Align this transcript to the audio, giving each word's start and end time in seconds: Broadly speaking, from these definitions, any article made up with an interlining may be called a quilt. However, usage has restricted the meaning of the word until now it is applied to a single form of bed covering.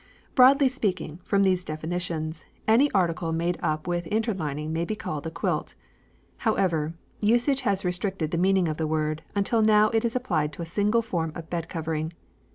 Broadly 0.33 0.67
speaking, 0.67 1.19
from 1.23 1.43
these 1.43 1.63
definitions, 1.63 2.43
any 2.67 2.89
article 2.89 3.31
made 3.31 3.59
up 3.61 3.85
with 3.85 4.07
an 4.07 4.11
interlining 4.11 4.73
may 4.73 4.83
be 4.83 4.95
called 4.95 5.27
a 5.27 5.29
quilt. 5.29 5.75
However, 6.37 6.95
usage 7.19 7.61
has 7.61 7.85
restricted 7.85 8.31
the 8.31 8.37
meaning 8.39 8.67
of 8.67 8.77
the 8.77 8.87
word 8.87 9.21
until 9.35 9.61
now 9.61 9.89
it 9.89 10.03
is 10.03 10.15
applied 10.15 10.53
to 10.53 10.63
a 10.63 10.65
single 10.65 11.03
form 11.03 11.31
of 11.35 11.51
bed 11.51 11.69
covering. 11.69 12.11